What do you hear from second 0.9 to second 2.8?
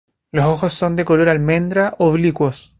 color almendra, oblicuos.